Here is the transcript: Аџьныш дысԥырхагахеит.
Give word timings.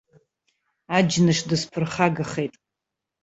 Аџьныш 0.97 1.39
дысԥырхагахеит. 1.47 2.53